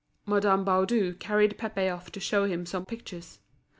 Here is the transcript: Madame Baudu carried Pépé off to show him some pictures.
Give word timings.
Madame 0.25 0.65
Baudu 0.65 1.13
carried 1.19 1.59
Pépé 1.59 1.95
off 1.95 2.11
to 2.11 2.19
show 2.19 2.45
him 2.45 2.65
some 2.65 2.87
pictures. 2.87 3.37